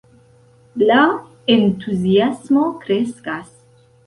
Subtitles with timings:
[0.91, 1.03] La
[1.57, 3.47] entuziasmo kreskas.